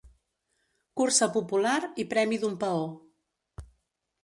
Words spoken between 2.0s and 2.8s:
i premi d'un